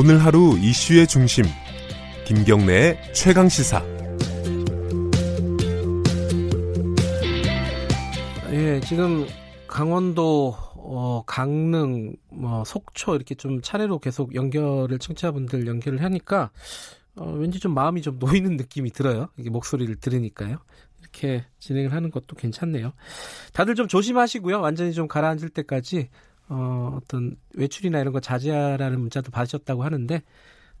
오늘 0.00 0.24
하루 0.24 0.56
이슈의 0.56 1.08
중심 1.08 1.44
김경래의 2.24 3.12
최강 3.12 3.48
시사. 3.48 3.84
예, 8.52 8.78
지금 8.86 9.26
강원도 9.66 10.54
어, 10.76 11.24
강릉, 11.26 12.14
뭐 12.30 12.62
속초 12.62 13.16
이렇게 13.16 13.34
좀 13.34 13.60
차례로 13.60 13.98
계속 13.98 14.36
연결을 14.36 15.00
청취자분들 15.00 15.66
연결을 15.66 16.00
하니까 16.04 16.52
어, 17.16 17.32
왠지 17.32 17.58
좀 17.58 17.74
마음이 17.74 18.00
좀 18.00 18.20
놓이는 18.22 18.56
느낌이 18.56 18.92
들어요. 18.92 19.30
이게 19.36 19.50
목소리를 19.50 19.96
들으니까요. 19.96 20.58
이렇게 21.00 21.44
진행을 21.58 21.92
하는 21.92 22.12
것도 22.12 22.36
괜찮네요. 22.36 22.92
다들 23.52 23.74
좀 23.74 23.88
조심하시고요. 23.88 24.60
완전히 24.60 24.92
좀 24.92 25.08
가라앉을 25.08 25.48
때까지 25.48 26.08
어, 26.48 26.98
어떤 27.00 27.36
외출이나 27.54 28.00
이런 28.00 28.12
거 28.12 28.20
자제하라는 28.20 29.00
문자도 29.00 29.30
받으셨다고 29.30 29.84
하는데 29.84 30.22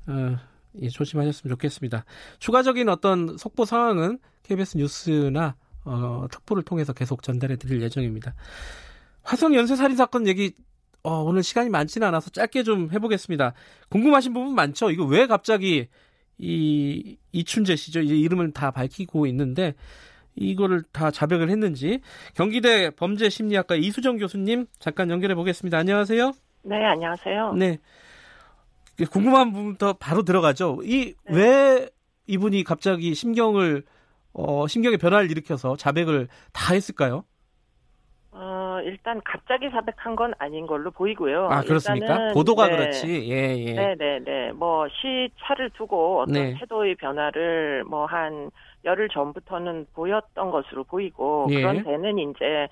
어, 0.06 0.36
예, 0.80 0.88
조심하셨으면 0.88 1.54
좋겠습니다. 1.54 2.04
추가적인 2.38 2.88
어떤 2.88 3.36
속보 3.36 3.64
상황은 3.64 4.18
KBS 4.42 4.78
뉴스나 4.78 5.56
어, 5.84 6.26
특보를 6.30 6.62
통해서 6.62 6.92
계속 6.92 7.22
전달해 7.22 7.56
드릴 7.56 7.82
예정입니다. 7.82 8.34
화성 9.22 9.54
연쇄 9.54 9.76
살인 9.76 9.96
사건 9.96 10.26
얘기 10.26 10.54
어, 11.02 11.22
오늘 11.22 11.42
시간이 11.42 11.70
많지는 11.70 12.06
않아서 12.08 12.30
짧게 12.30 12.62
좀 12.62 12.90
해보겠습니다. 12.92 13.54
궁금하신 13.88 14.32
부분 14.32 14.54
많죠? 14.54 14.90
이거 14.90 15.04
왜 15.04 15.26
갑자기 15.26 15.88
이 16.38 17.16
이춘재 17.32 17.76
씨죠? 17.76 18.00
이제 18.00 18.16
이름을 18.16 18.52
다 18.52 18.70
밝히고 18.70 19.26
있는데 19.26 19.74
이거를 20.40 20.82
다 20.92 21.10
자백을 21.10 21.50
했는지 21.50 22.00
경기대 22.34 22.90
범죄심리학과 22.90 23.76
이수정 23.76 24.18
교수님 24.18 24.66
잠깐 24.78 25.10
연결해 25.10 25.34
보겠습니다. 25.34 25.78
안녕하세요. 25.78 26.32
네, 26.64 26.84
안녕하세요. 26.84 27.52
네. 27.54 27.78
궁금한 29.10 29.52
부분부터 29.52 29.94
바로 29.94 30.22
들어가죠. 30.22 30.80
이왜 30.82 31.14
네. 31.30 31.88
이분이 32.26 32.64
갑자기 32.64 33.14
심경을 33.14 33.84
어, 34.32 34.66
심경의 34.66 34.98
변화를 34.98 35.30
일으켜서 35.30 35.76
자백을 35.76 36.28
다 36.52 36.74
했을까요? 36.74 37.24
어, 38.30 38.78
일단 38.84 39.20
갑자기 39.24 39.70
자백한 39.70 40.14
건 40.14 40.34
아닌 40.38 40.66
걸로 40.66 40.90
보이고요. 40.90 41.48
아, 41.50 41.62
그렇습니까? 41.62 42.32
보도가 42.34 42.68
네. 42.68 42.76
그렇지. 42.76 43.30
예, 43.30 43.56
예. 43.58 43.72
네, 43.72 43.94
네, 43.96 44.18
네. 44.24 44.52
뭐 44.52 44.86
시차를 44.88 45.70
두고 45.70 46.20
어떤 46.20 46.32
네. 46.34 46.54
태도의 46.60 46.96
변화를 46.96 47.84
뭐 47.84 48.06
한 48.06 48.50
열흘 48.84 49.08
전부터는 49.08 49.86
보였던 49.94 50.50
것으로 50.50 50.84
보이고 50.84 51.46
예. 51.50 51.56
그런 51.56 51.82
데는 51.82 52.18
이제 52.18 52.68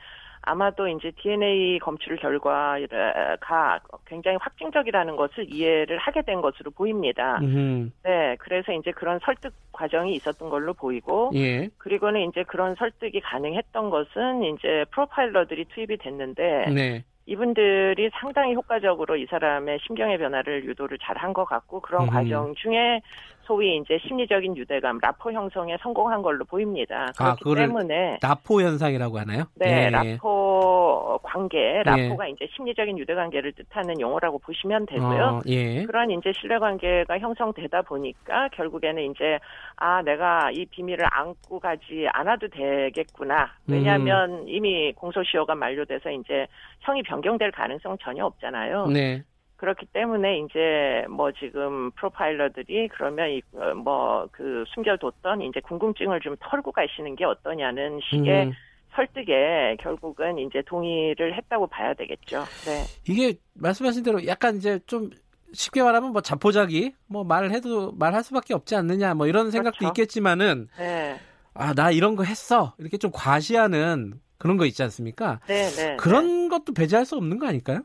아마도 0.47 0.87
이제 0.87 1.11
DNA 1.21 1.81
검출 1.81 2.17
결과가 2.17 3.81
굉장히 4.07 4.39
확증적이라는 4.41 5.17
것을 5.17 5.53
이해를 5.53 5.99
하게 5.99 6.23
된 6.23 6.41
것으로 6.41 6.71
보입니다. 6.71 7.39
음흠. 7.43 7.91
네, 8.05 8.37
그래서 8.39 8.73
이제 8.73 8.93
그런 8.93 9.19
설득 9.25 9.53
과정이 9.73 10.15
있었던 10.15 10.49
걸로 10.49 10.73
보이고, 10.73 11.33
예. 11.35 11.69
그리고는 11.79 12.29
이제 12.29 12.45
그런 12.45 12.77
설득이 12.77 13.21
가능했던 13.21 13.91
것은 13.91 14.45
이제 14.45 14.85
프로파일러들이 14.93 15.65
투입이 15.67 15.97
됐는데, 15.99 16.67
네. 16.73 17.05
이분들이 17.29 18.09
상당히 18.21 18.55
효과적으로 18.55 19.17
이 19.17 19.27
사람의 19.27 19.81
심경의 19.85 20.19
변화를 20.19 20.65
유도를 20.65 20.97
잘 21.03 21.17
한 21.17 21.33
것 21.33 21.45
같고 21.45 21.81
그런 21.81 22.05
음. 22.05 22.11
과정 22.11 22.55
중에 22.55 23.01
소위 23.47 23.77
이제 23.77 23.99
심리적인 24.07 24.57
유대감, 24.57 24.99
라포 25.01 25.33
형성에 25.33 25.77
성공한 25.81 26.21
걸로 26.21 26.45
보입니다. 26.45 27.13
아, 27.19 27.37
그렇기 27.37 27.63
아, 27.63 27.67
때문에 27.67 28.19
라포 28.21 28.61
현상이라고 28.61 29.19
하나요? 29.19 29.45
네, 29.55 29.87
예. 29.87 29.91
라포 29.91 31.21
관계, 31.23 31.83
라포가 31.85 32.27
예. 32.27 32.33
이제 32.33 32.49
심리적인 32.55 32.99
유대 32.99 33.15
관계를 33.15 33.53
뜻하는 33.53 34.01
용어라고 34.01 34.39
보시면 34.41 34.87
되고요. 34.87 35.23
어, 35.25 35.41
예. 35.47 35.85
그런 35.85 36.11
이제 36.11 36.33
신뢰 36.41 36.59
관계가 36.59 37.19
형성되다 37.19 37.83
보니까 37.83 38.49
결국에는 38.49 39.11
이제 39.11 39.39
아 39.77 40.03
내가 40.03 40.51
이 40.53 40.67
비밀을 40.67 41.06
안고 41.09 41.61
가지 41.61 42.06
않아도 42.12 42.49
되겠구나. 42.49 43.53
왜냐하면 43.69 44.31
음. 44.31 44.45
이미 44.49 44.93
공소시효가 44.93 45.55
만료돼서 45.55 46.11
이제 46.11 46.47
형이 46.81 47.03
변경될 47.05 47.53
가능성 47.53 47.97
전혀 48.01 48.25
없잖아요. 48.25 48.89
네. 48.89 49.23
그렇기 49.56 49.87
때문에 49.87 50.41
이제 50.41 51.05
뭐 51.09 51.33
지금 51.33 51.91
프로파일러들이 51.93 52.89
그러면 52.89 53.41
어, 53.55 53.75
뭐그 53.75 54.65
숨겨뒀던 54.75 55.43
이제 55.43 55.61
궁금증을 55.61 56.21
좀 56.21 56.37
털고 56.41 56.72
가시는 56.72 57.17
게 57.17 57.25
어떠냐는 57.25 58.00
식의 58.11 58.47
음. 58.47 58.53
설득에 58.94 59.77
결국은 59.81 60.39
이제 60.39 60.62
동의를 60.67 61.37
했다고 61.37 61.67
봐야 61.69 61.94
되겠죠. 61.94 62.44
네. 62.65 62.84
이게 63.09 63.39
말씀하신 63.55 64.03
대로 64.03 64.27
약간 64.27 64.56
이제 64.56 64.78
좀 64.87 65.11
쉽게 65.53 65.83
말하면 65.83 66.12
뭐 66.12 66.21
자포자기 66.21 66.94
뭐 67.06 67.25
말을 67.25 67.53
해도 67.53 67.93
말할 67.93 68.23
수밖에 68.25 68.55
없지 68.55 68.75
않느냐 68.75 69.15
뭐 69.15 69.27
이런 69.27 69.50
생각도 69.50 69.78
그렇죠. 69.78 69.91
있겠지만은 69.91 70.69
네. 70.78 71.17
아나 71.55 71.91
이런 71.91 72.17
거 72.17 72.25
했어 72.25 72.75
이렇게 72.78 72.99
좀 72.99 73.11
과시하는 73.12 74.21
그런 74.38 74.56
거 74.56 74.67
있지 74.67 74.83
않습니까? 74.83 75.41
네, 75.47 75.69
네. 75.71 75.97
그런 75.97 76.44
네. 76.44 76.49
것도 76.49 76.75
배제할 76.75 77.06
수 77.06 77.17
없는 77.17 77.38
거 77.38 77.47
아닐까요? 77.47 77.83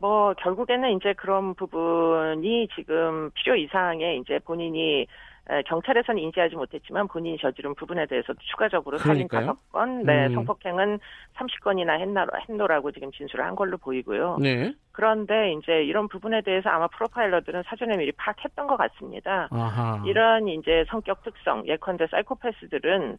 뭐 0.00 0.32
결국에는 0.34 0.96
이제 0.96 1.12
그런 1.12 1.54
부분이 1.54 2.68
지금 2.74 3.30
필요 3.34 3.54
이상의 3.54 4.18
이제 4.18 4.38
본인이 4.40 5.06
경찰에서는 5.66 6.22
인지하지 6.22 6.54
못했지만 6.54 7.08
본인이 7.08 7.36
저지른 7.38 7.74
부분에 7.74 8.06
대해서도 8.06 8.38
추가적으로 8.50 8.98
살인 8.98 9.26
다섯 9.26 9.56
건, 9.72 10.04
네, 10.04 10.26
음. 10.28 10.34
성폭행은 10.34 11.00
30건이나 11.34 11.98
했나, 11.98 12.24
했노라고 12.48 12.92
지금 12.92 13.10
진술을 13.10 13.44
한 13.44 13.56
걸로 13.56 13.76
보이고요. 13.76 14.38
네. 14.40 14.72
그런데 14.92 15.52
이제 15.52 15.82
이런 15.82 16.08
부분에 16.08 16.42
대해서 16.42 16.70
아마 16.70 16.86
프로파일러들은 16.88 17.64
사전에 17.66 17.96
미리 17.96 18.12
파악했던 18.12 18.68
것 18.68 18.76
같습니다. 18.76 19.48
아하. 19.50 20.02
이런 20.06 20.46
이제 20.46 20.84
성격 20.88 21.22
특성, 21.24 21.66
예컨대 21.66 22.06
사이코패스들은 22.06 23.18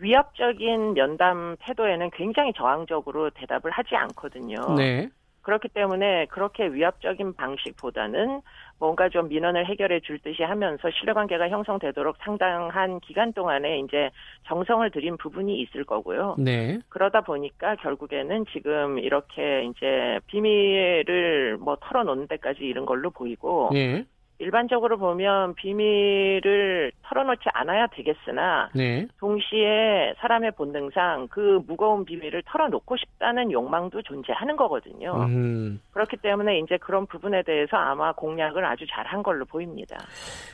위협적인 0.00 0.94
면담 0.94 1.56
태도에는 1.60 2.10
굉장히 2.10 2.52
저항적으로 2.54 3.30
대답을 3.30 3.70
하지 3.70 3.94
않거든요. 3.94 4.56
네. 4.76 5.08
그렇기 5.48 5.68
때문에 5.68 6.26
그렇게 6.26 6.66
위압적인 6.66 7.32
방식보다는 7.32 8.42
뭔가 8.78 9.08
좀 9.08 9.28
민원을 9.28 9.64
해결해 9.64 10.00
줄 10.00 10.18
듯이 10.18 10.42
하면서 10.42 10.90
신뢰관계가 10.90 11.48
형성되도록 11.48 12.18
상당한 12.20 13.00
기간 13.00 13.32
동안에 13.32 13.78
이제 13.78 14.10
정성을 14.46 14.90
들인 14.90 15.16
부분이 15.16 15.58
있을 15.62 15.84
거고요. 15.84 16.36
네. 16.38 16.80
그러다 16.90 17.22
보니까 17.22 17.76
결국에는 17.76 18.44
지금 18.52 18.98
이렇게 18.98 19.64
이제 19.64 20.20
비밀을 20.26 21.56
뭐 21.58 21.78
털어놓는 21.80 22.28
데까지 22.28 22.60
이른 22.64 22.84
걸로 22.84 23.08
보이고 23.08 23.70
네. 23.72 24.04
일반적으로 24.38 24.98
보면 24.98 25.54
비밀을 25.54 26.92
털어놓지 27.02 27.42
않아야 27.52 27.86
되겠으나 27.88 28.70
네. 28.74 29.06
동시에 29.18 30.14
사람의 30.18 30.52
본능상 30.52 31.28
그 31.28 31.60
무거운 31.66 32.04
비밀을 32.04 32.42
털어놓고 32.46 32.96
싶다는 32.96 33.50
욕망도 33.50 34.02
존재하는 34.02 34.56
거거든요. 34.56 35.14
음. 35.24 35.80
그렇기 35.92 36.18
때문에 36.18 36.60
이제 36.60 36.76
그런 36.78 37.06
부분에 37.06 37.42
대해서 37.42 37.76
아마 37.76 38.12
공략을 38.12 38.64
아주 38.64 38.86
잘한 38.88 39.22
걸로 39.22 39.44
보입니다. 39.44 39.96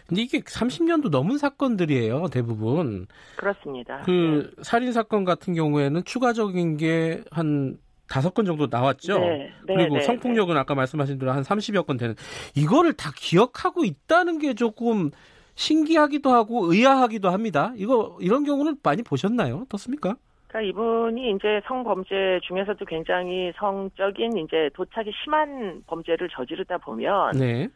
근데 0.06 0.22
이게 0.22 0.40
30년도 0.40 1.10
넘은 1.10 1.38
사건들이에요, 1.38 2.28
대부분. 2.28 3.06
그렇습니다. 3.36 4.02
그 4.04 4.52
네. 4.56 4.62
살인 4.62 4.92
사건 4.92 5.24
같은 5.24 5.54
경우에는 5.54 6.04
추가적인 6.04 6.76
게 6.78 7.22
한 7.30 7.76
다섯 8.08 8.34
건 8.34 8.44
정도 8.44 8.66
나왔죠. 8.70 9.18
네, 9.18 9.52
네, 9.66 9.74
그리고 9.76 9.96
네, 9.96 10.02
성폭력은 10.02 10.54
네. 10.54 10.60
아까 10.60 10.74
말씀하신 10.74 11.18
대로 11.18 11.32
한 11.32 11.42
30여 11.42 11.86
건 11.86 11.96
되는 11.96 12.14
이거를 12.54 12.92
다 12.92 13.10
기억하고 13.16 13.84
있다는 13.84 14.38
게 14.38 14.54
조금 14.54 15.10
신기하기도 15.54 16.30
하고 16.30 16.72
의아하기도 16.72 17.30
합니다. 17.30 17.72
이거 17.76 18.16
이런 18.20 18.44
경우는 18.44 18.76
많이 18.82 19.02
보셨나요? 19.02 19.62
어떻습니까? 19.66 20.16
그러니까 20.48 20.70
이분이 20.70 21.32
이제 21.32 21.60
성범죄 21.66 22.40
중에서도 22.46 22.84
굉장히 22.84 23.52
성적인 23.56 24.38
이제 24.38 24.70
도착이 24.74 25.10
심한 25.22 25.82
범죄를 25.86 26.28
저지르다 26.28 26.78
보면 26.78 27.32
네. 27.32 27.68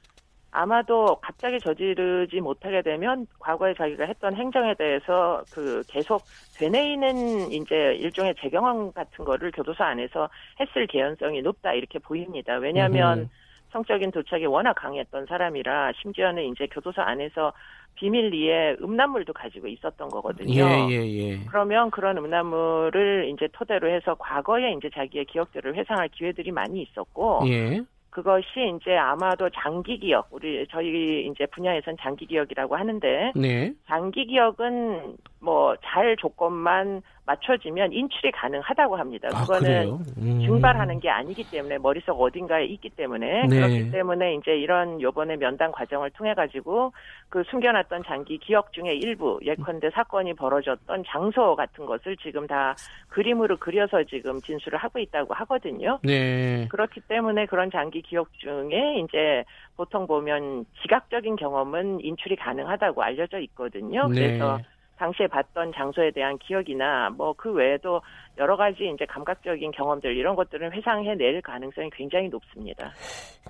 아마도 0.58 1.20
갑자기 1.22 1.60
저지르지 1.60 2.40
못하게 2.40 2.82
되면 2.82 3.28
과거에 3.38 3.74
자기가 3.74 4.06
했던 4.06 4.34
행정에 4.34 4.74
대해서 4.74 5.44
그 5.50 5.84
계속 5.86 6.24
되뇌이는 6.54 7.52
이제 7.52 7.94
일종의 8.00 8.34
재경험 8.40 8.92
같은 8.92 9.24
거를 9.24 9.52
교도소 9.52 9.84
안에서 9.84 10.28
했을 10.58 10.88
개연성이 10.88 11.42
높다 11.42 11.74
이렇게 11.74 12.00
보입니다. 12.00 12.56
왜냐하면 12.56 13.20
음. 13.20 13.30
성적인 13.70 14.10
도착이 14.10 14.46
워낙 14.46 14.72
강했던 14.72 15.26
사람이라 15.26 15.92
심지어는 16.02 16.42
이제 16.46 16.66
교도소 16.66 17.02
안에서 17.02 17.52
비밀리에 17.94 18.78
음란물도 18.82 19.34
가지고 19.34 19.68
있었던 19.68 20.08
거거든요. 20.08 20.54
예, 20.54 20.88
예, 20.90 21.06
예. 21.06 21.44
그러면 21.46 21.92
그런 21.92 22.18
음란물을 22.18 23.30
이제 23.32 23.46
토대로 23.52 23.88
해서 23.88 24.16
과거에 24.16 24.72
이제 24.72 24.90
자기의 24.92 25.26
기억들을 25.26 25.76
회상할 25.76 26.08
기회들이 26.08 26.50
많이 26.50 26.82
있었고 26.82 27.42
예. 27.46 27.80
그것이 28.10 28.46
이제 28.76 28.96
아마도 28.96 29.48
장기 29.50 29.98
기억, 29.98 30.28
우리 30.30 30.66
저희 30.70 31.26
이제 31.26 31.46
분야에선 31.46 31.96
장기 32.00 32.26
기억이라고 32.26 32.76
하는데 32.76 33.32
네. 33.36 33.72
장기 33.86 34.26
기억은 34.26 35.16
뭐 35.40 35.76
잘 35.98 36.16
조건만 36.16 37.02
맞춰지면 37.24 37.92
인출이 37.92 38.32
가능하다고 38.32 38.96
합니다. 38.96 39.28
아, 39.34 39.42
그거는 39.42 39.98
음. 40.16 40.40
증발하는 40.40 40.98
게 41.00 41.10
아니기 41.10 41.44
때문에 41.50 41.76
머릿속 41.78 42.20
어딘가에 42.20 42.64
있기 42.64 42.88
때문에 42.90 43.46
네. 43.48 43.56
그렇기 43.56 43.90
때문에 43.90 44.34
이제 44.36 44.56
이런 44.56 45.00
요번에 45.00 45.36
면담 45.36 45.70
과정을 45.72 46.10
통해 46.10 46.32
가지고 46.32 46.92
그 47.28 47.42
숨겨놨던 47.50 48.04
장기 48.06 48.38
기억 48.38 48.72
중에 48.72 48.94
일부 48.94 49.38
예컨대 49.44 49.90
사건이 49.90 50.34
벌어졌던 50.34 51.04
장소 51.06 51.54
같은 51.54 51.84
것을 51.84 52.16
지금 52.16 52.46
다 52.46 52.74
그림으로 53.08 53.58
그려서 53.58 54.02
지금 54.04 54.40
진술을 54.40 54.78
하고 54.78 54.98
있다고 54.98 55.34
하거든요. 55.34 55.98
네. 56.02 56.66
그렇기 56.70 57.00
때문에 57.02 57.44
그런 57.46 57.70
장기 57.70 58.00
기억 58.00 58.32
중에 58.38 59.00
이제 59.04 59.44
보통 59.76 60.06
보면 60.06 60.64
지각적인 60.80 61.36
경험은 61.36 62.00
인출이 62.00 62.36
가능하다고 62.36 63.02
알려져 63.02 63.38
있거든요. 63.40 64.08
네. 64.08 64.14
그래서 64.14 64.58
당시에 64.98 65.26
봤던 65.28 65.72
장소에 65.74 66.10
대한 66.10 66.36
기억이나 66.38 67.10
뭐 67.10 67.38
그 67.38 67.52
외에도 67.52 68.02
여러 68.36 68.56
가지 68.56 68.90
이제 68.92 69.06
감각적인 69.06 69.70
경험들 69.70 70.16
이런 70.16 70.34
것들은 70.34 70.72
회상해 70.72 71.14
낼 71.14 71.40
가능성이 71.40 71.88
굉장히 71.96 72.28
높습니다. 72.28 72.92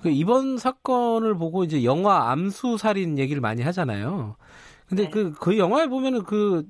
그 0.03 0.11
이번 0.11 0.59
사건을 0.59 1.35
보고 1.35 1.65
이제 1.65 1.83
영화 1.85 2.31
암수 2.31 2.77
살인 2.77 3.19
얘기를 3.19 3.41
많이 3.41 3.63
하잖아요. 3.63 4.37
근데 4.87 5.05
네. 5.05 5.11
그, 5.11 5.33
그 5.33 5.59
영화에 5.59 5.87
보면은 5.87 6.23
그 6.23 6.65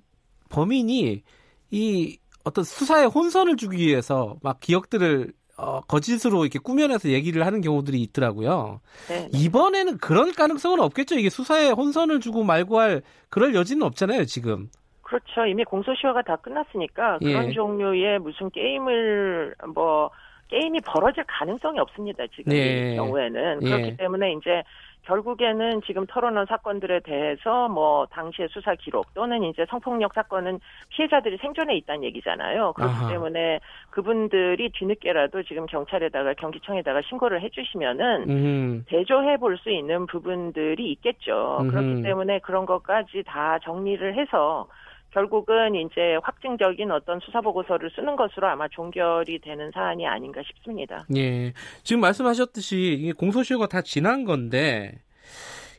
범인이 0.48 1.22
이 1.70 2.19
어떤 2.44 2.64
수사에 2.64 3.04
혼선을 3.04 3.56
주기 3.56 3.78
위해서 3.86 4.36
막 4.42 4.60
기억들을 4.60 5.32
어, 5.58 5.81
거짓으로 5.81 6.44
이렇게 6.44 6.60
꾸며내서 6.60 7.08
얘기를 7.08 7.44
하는 7.44 7.60
경우들이 7.60 8.00
있더라고요. 8.02 8.81
네. 9.08 9.28
이번에는 9.32 9.99
그런 9.99 10.32
가능성은 10.32 10.78
없겠죠. 10.81 11.16
이게 11.16 11.28
수사에 11.28 11.70
혼선을 11.70 12.20
주고 12.20 12.44
말고 12.44 12.78
할 12.78 13.02
그럴 13.28 13.55
여지는 13.56 13.82
없잖아요, 13.82 14.25
지금. 14.25 14.70
그렇죠. 15.02 15.46
이미 15.46 15.64
공소시효가 15.64 16.22
다 16.22 16.37
끝났으니까 16.37 17.19
그런 17.19 17.49
예. 17.49 17.52
종류의 17.52 18.20
무슨 18.20 18.50
게임을 18.50 19.55
뭐 19.75 20.10
게임이 20.49 20.81
벌어질 20.82 21.25
가능성이 21.26 21.81
없습니다. 21.81 22.25
지금 22.37 22.52
예. 22.52 22.93
이 22.93 22.96
경우에는 22.96 23.61
예. 23.62 23.66
그렇기 23.66 23.96
때문에 23.96 24.32
이제 24.34 24.62
결국에는 25.08 25.81
지금 25.87 26.06
털어놓은 26.06 26.46
사건들에 26.46 27.00
대해서 27.00 27.69
뭐 27.69 28.06
당시의 28.10 28.49
수사 28.50 28.75
기록 28.75 29.14
또는 29.14 29.43
이제 29.43 29.64
성폭력 29.70 30.12
사건은 30.12 30.60
피해자들이 30.90 31.38
생존해 31.38 31.75
있다는 31.78 32.05
얘기잖아요. 32.05 32.75
그렇기 32.75 32.93
아하. 32.93 33.08
때문에 33.08 33.60
그분들이 33.90 34.70
뒤늦게라도 34.70 35.43
지금 35.44 35.64
경찰에다가 35.66 36.34
경기청에다가 36.34 37.00
신고를 37.02 37.40
해주시면은 37.43 38.31
음, 38.31 38.84
대조해 38.87 39.37
볼 39.37 39.58
수 39.58 39.70
있는 39.70 40.06
부분들이 40.06 40.93
있겠죠. 40.93 41.58
음흠. 41.62 41.70
그렇기 41.70 42.02
때문에 42.02 42.38
그런 42.40 42.64
것까지 42.64 43.25
다 43.26 43.58
정리를 43.64 44.14
해서 44.14 44.69
결국은 45.19 45.75
이제 45.75 46.17
확증적인 46.23 46.93
어떤 46.93 47.19
수사 47.20 47.41
보고서를 47.41 47.91
쓰는 47.94 48.15
것으로 48.15 48.47
아마 48.47 48.69
종결이 48.69 49.41
되는 49.41 49.70
사안이 49.73 50.06
아닌가 50.06 50.41
싶습니다. 50.47 51.05
예. 51.17 51.53
지금 51.82 52.00
말씀하셨듯이 52.03 53.12
공소시효가 53.19 53.67
다 53.67 53.82
지난 53.82 54.25
건데, 54.25 54.93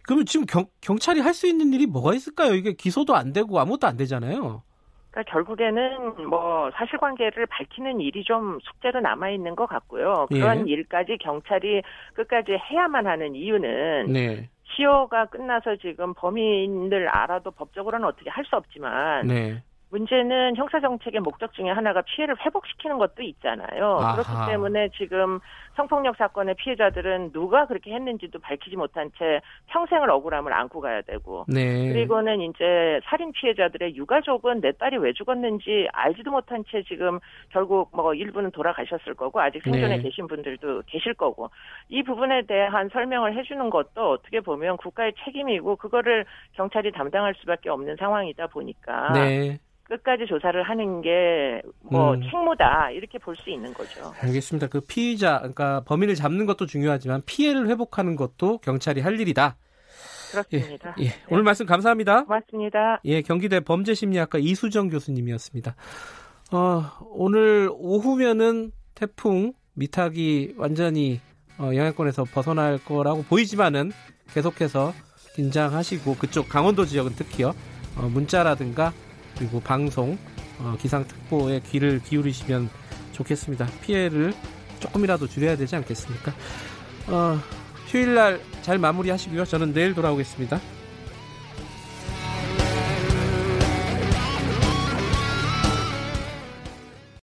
그러면 0.03 0.25
지금 0.25 0.45
경, 0.45 0.65
경찰이 0.81 1.21
할 1.21 1.33
수 1.33 1.47
있는 1.47 1.71
일이 1.71 1.85
뭐가 1.85 2.13
있을까요? 2.15 2.53
이게 2.53 2.73
기소도 2.73 3.15
안 3.15 3.31
되고 3.31 3.57
아무것도 3.59 3.87
안 3.87 3.95
되잖아요. 3.95 4.63
그러니까 5.11 5.31
결국에는 5.31 6.27
뭐 6.29 6.69
사실관계를 6.75 7.45
밝히는 7.45 8.01
일이 8.01 8.23
좀 8.23 8.59
숙제로 8.61 8.99
남아 8.99 9.29
있는 9.29 9.55
것 9.55 9.67
같고요. 9.67 10.27
그런 10.29 10.67
예. 10.67 10.73
일까지 10.73 11.17
경찰이 11.21 11.81
끝까지 12.13 12.51
해야만 12.51 13.07
하는 13.07 13.35
이유는 13.35 14.11
네. 14.11 14.49
시효가 14.75 15.25
끝나서 15.25 15.75
지금 15.77 16.13
범인을 16.13 17.07
알아도 17.07 17.51
법적으로는 17.51 18.07
어떻게 18.07 18.29
할 18.29 18.45
수 18.45 18.55
없지만 18.55 19.27
네. 19.27 19.63
문제는 19.91 20.55
형사정책의 20.55 21.21
목적 21.21 21.53
중에 21.53 21.69
하나가 21.69 22.01
피해를 22.01 22.35
회복시키는 22.39 22.97
것도 22.97 23.23
있잖아요. 23.23 23.97
아하. 23.99 24.13
그렇기 24.13 24.51
때문에 24.51 24.89
지금 24.97 25.39
성폭력 25.75 26.15
사건의 26.17 26.55
피해자들은 26.55 27.31
누가 27.31 27.65
그렇게 27.65 27.93
했는지도 27.93 28.39
밝히지 28.39 28.75
못한 28.75 29.11
채 29.17 29.41
평생을 29.67 30.09
억울함을 30.09 30.53
안고 30.53 30.81
가야 30.81 31.01
되고 31.01 31.45
네. 31.47 31.91
그리고는 31.91 32.41
이제 32.41 32.99
살인 33.05 33.31
피해자들의 33.31 33.95
유가족은 33.95 34.61
내 34.61 34.73
딸이 34.73 34.97
왜 34.97 35.13
죽었는지 35.13 35.87
알지도 35.93 36.31
못한 36.31 36.63
채 36.69 36.83
지금 36.83 37.19
결국 37.49 37.89
뭐 37.93 38.13
일부는 38.13 38.51
돌아가셨을 38.51 39.15
거고 39.15 39.39
아직 39.41 39.63
생존해 39.63 39.97
네. 39.97 40.03
계신 40.03 40.27
분들도 40.27 40.83
계실 40.85 41.13
거고 41.13 41.49
이 41.87 42.03
부분에 42.03 42.43
대한 42.43 42.89
설명을 42.89 43.35
해주는 43.37 43.69
것도 43.69 44.11
어떻게 44.11 44.41
보면 44.41 44.77
국가의 44.77 45.13
책임이고 45.23 45.77
그거를 45.77 46.25
경찰이 46.53 46.91
담당할 46.91 47.33
수밖에 47.39 47.69
없는 47.69 47.95
상황이다 47.95 48.47
보니까 48.47 49.13
네. 49.13 49.59
끝까지 49.89 50.25
조사를 50.27 50.61
하는 50.63 51.01
게뭐 51.01 52.13
음. 52.13 52.21
책무다 52.21 52.91
이렇게 52.91 53.17
볼 53.17 53.35
수 53.35 53.49
있는 53.49 53.73
거죠. 53.73 54.13
알겠습니다. 54.21 54.67
그 54.67 54.81
피의자, 54.81 55.37
그러니까 55.39 55.81
범인을 55.85 56.15
잡는 56.15 56.45
것도 56.45 56.65
중요하지만 56.65 57.21
피해를 57.25 57.67
회복하는 57.69 58.15
것도 58.15 58.59
경찰이 58.59 59.01
할 59.01 59.19
일이다. 59.19 59.55
그렇습니다. 60.31 60.95
예. 61.01 61.07
오늘 61.29 61.43
말씀 61.43 61.65
감사합니다. 61.65 62.25
고맙습니다. 62.25 63.01
예, 63.05 63.21
경기대 63.21 63.61
범죄심리학과 63.61 64.37
이수정 64.39 64.89
교수님이었습니다. 64.89 65.75
어, 66.51 66.83
오늘 67.11 67.69
오후면은 67.73 68.71
태풍 68.93 69.53
미탁이 69.73 70.53
완전히 70.57 71.19
어, 71.57 71.71
영향권에서 71.73 72.25
벗어날 72.25 72.77
거라고 72.77 73.23
보이지만은 73.23 73.91
계속해서 74.33 74.93
긴장하시고 75.35 76.15
그쪽 76.15 76.47
강원도 76.49 76.85
지역은 76.85 77.13
특히요 77.13 77.53
어, 77.97 78.01
문자라든가 78.09 78.93
그리고 79.37 79.59
방송 79.59 80.17
어, 80.59 80.75
기상특보에 80.79 81.61
귀를 81.71 82.01
기울이시면 82.03 82.69
좋겠습니다. 83.13 83.67
피해를 83.81 84.33
조금이라도 84.79 85.27
줄여야 85.27 85.57
되지 85.57 85.75
않겠습니까? 85.75 86.33
어, 87.07 87.39
휴일날 87.87 88.39
잘 88.61 88.77
마무리하시고요. 88.77 89.45
저는 89.45 89.73
내일 89.73 89.93
돌아오겠습니다. 89.93 90.59